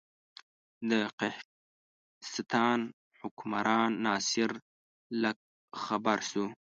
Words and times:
د 0.89 0.91
قهستان 1.19 2.79
حکمران 3.19 3.89
ناصر 4.05 4.51
لک 5.21 5.37
خبر 5.85 6.17
شو. 6.29 6.45